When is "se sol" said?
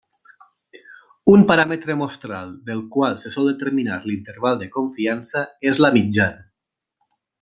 3.25-3.51